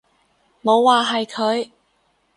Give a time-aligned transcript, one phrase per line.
[0.63, 1.71] 冇話係佢